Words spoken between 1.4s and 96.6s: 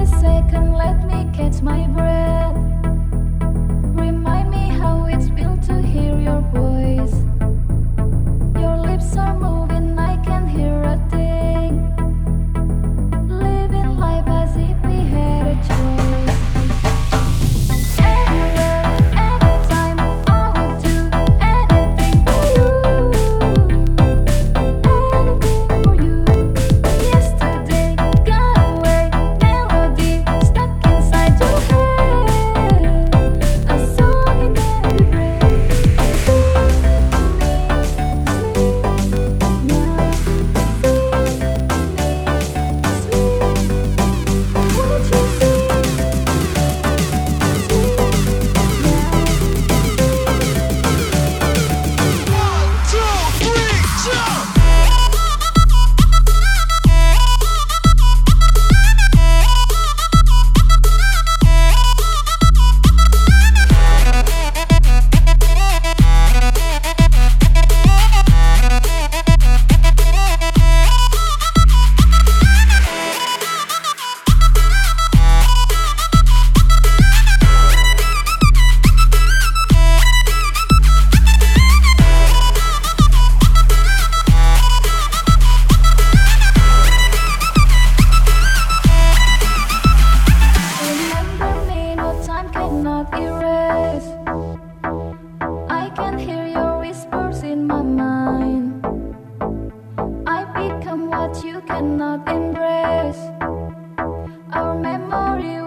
my breath. erase. I can hear